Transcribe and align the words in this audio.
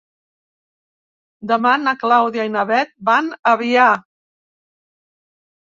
Demà 1.51 1.73
na 1.83 1.93
Clàudia 2.05 2.47
i 2.51 2.53
na 2.55 2.65
Bet 2.73 2.97
van 3.13 3.31
a 3.39 3.55
Avià. 3.61 3.87